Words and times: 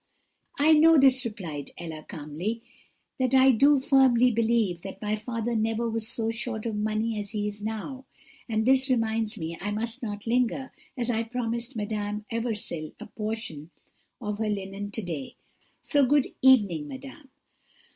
"'I 0.57 0.73
know 0.79 0.97
this,' 0.97 1.23
replied 1.25 1.69
Ella, 1.77 2.03
calmly, 2.09 2.63
'that 3.19 3.35
I 3.35 3.51
do 3.51 3.79
firmly 3.79 4.31
believe 4.31 4.81
that 4.81 4.99
my 4.99 5.15
father 5.15 5.55
never 5.55 5.87
was 5.87 6.07
so 6.07 6.31
short 6.31 6.65
of 6.65 6.75
money 6.75 7.19
as 7.19 7.33
he 7.33 7.45
is 7.45 7.61
now: 7.61 8.05
and 8.49 8.65
this 8.65 8.89
reminds 8.89 9.37
me 9.37 9.59
I 9.61 9.69
must 9.69 10.01
not 10.01 10.25
linger, 10.25 10.71
as 10.97 11.11
I 11.11 11.21
promised 11.21 11.75
Madame 11.75 12.25
Eversil 12.31 12.93
a 12.99 13.05
portion 13.05 13.69
of 14.19 14.39
her 14.39 14.49
linen 14.49 14.89
to 14.89 15.03
day: 15.03 15.35
so 15.83 16.03
good 16.03 16.33
evening, 16.41 16.87
madame.' 16.87 17.29